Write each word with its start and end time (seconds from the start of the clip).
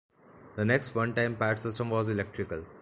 The 0.55 0.65
next 0.65 0.95
one-time 0.95 1.35
pad 1.35 1.59
system 1.59 1.91
was 1.91 2.09
electrical. 2.09 2.65